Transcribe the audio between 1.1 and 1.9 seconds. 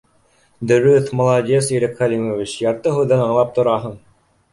молодец,